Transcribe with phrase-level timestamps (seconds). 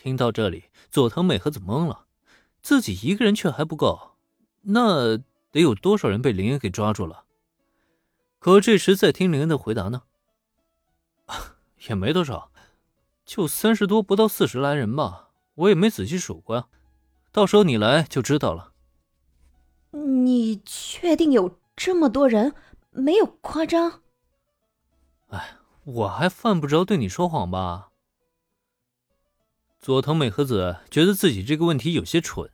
[0.00, 2.06] 听到这里，佐藤美和子懵了，
[2.62, 4.12] 自己一个人去还不够，
[4.62, 5.18] 那
[5.50, 7.24] 得有多少人被林恩给抓住了？
[8.38, 10.02] 可这时再听林恩的回答呢，
[11.88, 12.52] 也没多少，
[13.24, 16.68] 就三十多，不到四十来人吧，我也没仔细数过呀，
[17.32, 18.72] 到时候你来就知道了。
[19.90, 22.54] 你确定有这么多人？
[22.90, 24.02] 没有夸张。
[25.30, 27.87] 哎，我还犯不着对你说谎吧？
[29.88, 32.50] 佐藤美和子觉得自己这个问题有些蠢。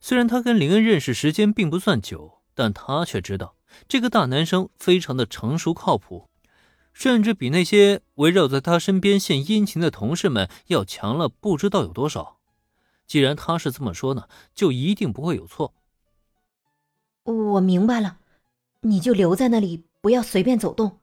[0.00, 3.54] 虽然他跟林恩认识时间并不算久，但他却知道
[3.86, 6.28] 这个大男生非常的成熟靠谱，
[6.92, 12.40] 甚至比那些围绕在他身边献殷勤的同事们要强了不知道有多少。
[13.06, 15.74] 既然他是这么说呢，就一定不会有错。
[17.22, 18.18] 我明白了，
[18.80, 20.98] 你就留在那里，不要随便走动。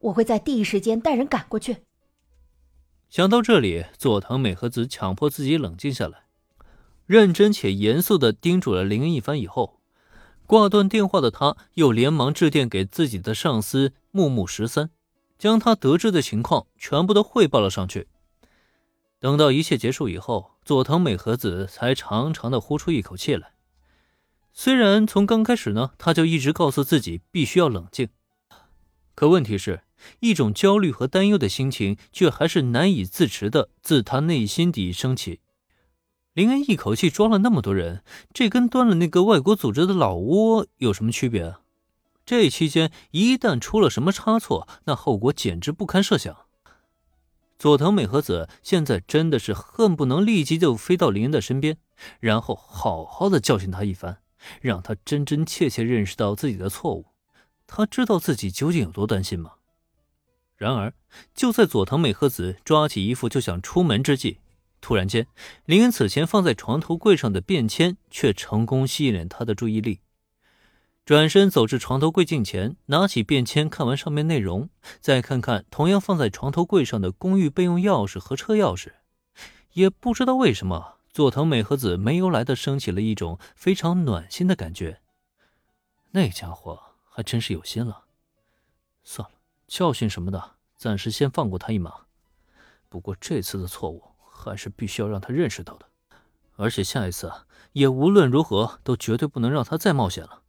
[0.00, 1.84] 我会在第一时间带人赶过去。
[3.10, 6.26] 想到这里，佐藤美和子强迫自己冷静下来，
[7.06, 9.80] 认真且严肃的叮嘱了林恩一番以后，
[10.46, 14.90] 挂断电话的他，又连忙致电给自己的上司木木十三，
[15.36, 18.06] 将他得知的情况全部都汇报了上去。
[19.18, 23.54] 等到一切结束以后，佐藤美和子才长长的呼出一口气来。
[24.52, 28.08] 虽然从刚开始呢，他就一直告诉自己必须要冷静，
[29.16, 29.82] 可问题是，
[30.20, 35.40] 一种焦虑和担忧的心情却还是难以自持的自他内心底升起。
[36.32, 41.60] 林恩一口气抓了那么多人，这跟端了那个外国组织的老窝有什么区别啊？
[42.24, 46.36] 这期间一旦出了什么差错，那后果简直不堪设想。
[47.58, 51.76] 佐藤美和子现在真的是恨不能立即就飞到林恩的身边，
[52.20, 54.18] 然后好好的教训他一番。
[54.62, 57.08] 让他真真切切认识到自己的错误，
[57.66, 59.52] 他知道自己究竟有多担心吗？
[60.60, 60.92] 然而，
[61.34, 64.40] 就在佐藤美和子抓起衣服就想出门之际，
[64.82, 65.26] 突然间，
[65.64, 70.00] 林恩此前放在床头柜上的便签却成功吸引了他的注意力。
[71.06, 74.68] 转身走至床头柜镜前，拿起便签看完上面内容，
[75.00, 78.92] 再看看同样放在床头柜上的公寓备用钥匙和车钥匙，
[79.72, 80.98] 也不知道为什么。
[81.10, 85.00] 佐藤美和子没由来的升起了一种非常暖心的感觉。
[86.10, 88.04] 那家伙还真是有心了。
[89.02, 89.36] 算了，
[89.66, 91.92] 教训什么的，暂时先放过他一马。
[92.88, 95.84] 不过这次的错误还是必须要让他认识到的，
[96.56, 97.30] 而且下一次
[97.72, 100.40] 也无论如何都绝对不能让他再冒险了。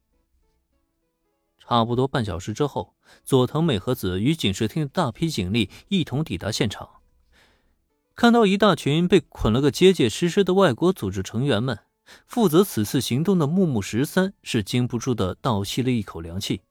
[1.60, 7.02] 差不多半小时之后，佐藤美和子与警视厅的大批警力一同抵达现场。
[8.16, 11.80] 看到一大群被捆了个结结实实的外国组织成员们，
[12.26, 16.62] 负责此次行动的木木十三是禁不住的倒吸了一口凉气。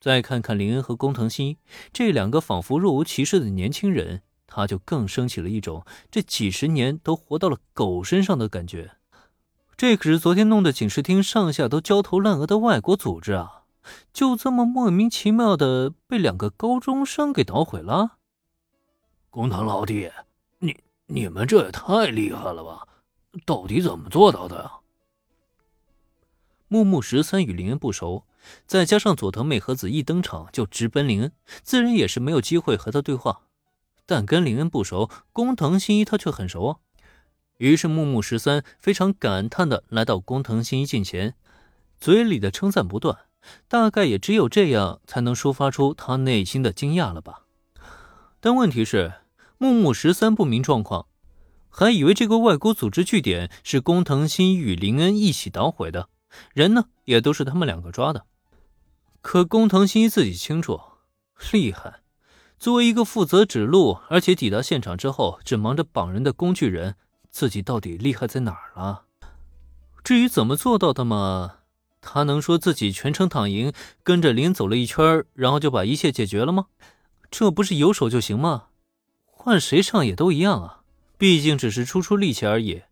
[0.00, 1.56] 再看看林恩和工藤新
[1.92, 8.92] 这两个仿佛若无其事的年轻人，他就更升起了一种这几十年都活到了狗身上的感觉。
[9.76, 13.62] 这可是昨天弄得警视厅上下都焦头烂额的外国组织啊！
[14.12, 18.18] 就这么莫名其妙的被两个高中生给捣毁了。
[19.30, 20.10] 工藤老弟。
[20.58, 20.76] 你
[21.06, 22.86] 你们这也太厉害了吧！
[23.46, 24.72] 到底怎么做到的呀？
[26.68, 28.24] 木木十三与林恩不熟，
[28.66, 33.40] 再加上佐藤美和子一登场就直奔林恩，自然也是没有机会和他对话。
[34.06, 36.76] 但跟林恩不熟，工藤新一他却很熟啊。
[37.56, 41.34] 于是木木十三非常感叹的来到工藤新一近前，
[41.98, 43.18] 嘴里的称赞不断，
[43.66, 47.44] 大概也只有这样才能抒发出他内心的惊讶了吧。
[48.40, 49.14] 但问题是。
[49.60, 51.06] 木木十三不明状况，
[51.68, 56.08] 还以为这个外国组织据点是工藤新一与林恩一起捣毁的，
[56.52, 58.24] 人呢也都是他们两个抓的。
[59.20, 60.80] 可工藤新一自己清楚，
[61.52, 62.00] 厉害。
[62.58, 66.96] 作为一个负责指路，而且抵达现场之后只忙着绑人的工具人，
[67.30, 69.04] 自己到底厉害在哪儿了？
[70.02, 71.58] 至于怎么做到的嘛，
[72.00, 73.72] 他能说自己全程躺赢，
[74.02, 76.66] 跟着林走了一圈，然后就把一切解决了吗？
[77.30, 78.68] 这不是有手就行吗？
[79.26, 80.82] 换谁上也都一样啊，
[81.16, 82.82] 毕竟只是出出力气而已。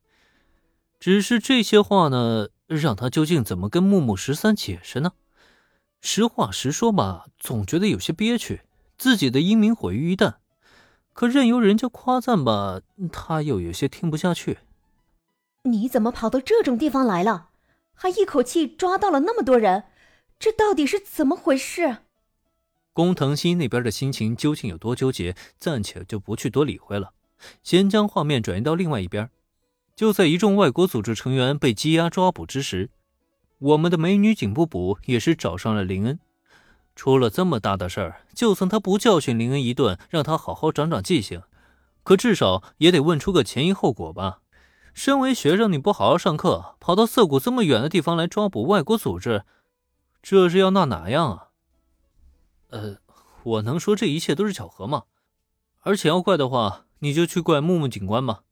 [1.01, 5.13] 只是这些话呢，让他究竟怎么跟木木十三解释呢？
[6.01, 8.63] 实话实说吧，总觉得有些憋屈，
[8.99, 10.35] 自己的英名毁于一旦。
[11.13, 14.59] 可任由人家夸赞吧，他又有些听不下去。
[15.63, 17.49] 你怎么跑到这种地方来了？
[17.95, 19.85] 还一口气抓到了那么多人，
[20.39, 21.99] 这到底是怎么回事？
[22.93, 27.13] 工藤新那边的心情究竟有多纠结，暂且就不去多理会了，
[27.63, 29.31] 先将画面转移到另外一边。
[29.97, 32.91] 就在一众外国组织成员被羁押抓捕之时，
[33.59, 36.21] 我们的美女警部补也是找上了林恩。
[36.95, 41.43] 出了这么大的事儿，就算他不教训林恩一顿，让他好好长长记性，
[42.03, 44.41] 可至少也得问出个前因后果吧。
[44.93, 49.45] 身为学生，你不好好上课，跑到涩谷这么远的地方来抓捕外国组织，
[50.23, 51.49] 这是要闹哪样啊？
[52.69, 52.99] 呃，
[53.45, 55.05] 我能说这一切都是巧合吗？
[55.81, 58.43] 而且要怪的话，你就去怪木木警官吧。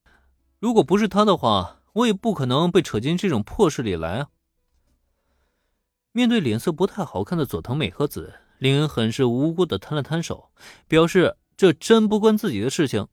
[0.65, 4.29] 如果不是他的话，我也不可能被扯进这种破事里来啊。
[6.13, 10.51] 面对脸色不太好看的佐藤美和子，林恩很是无辜的摊了摊手，
[10.89, 13.09] 表示这真不关自己的事情。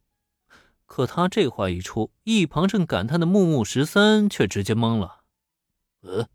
[0.86, 5.24] 可他这话一出，一旁正感叹的木木十三却直接懵了。
[6.04, 6.30] 呃，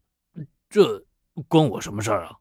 [0.68, 1.06] 这
[1.48, 2.36] 关我什么事儿啊？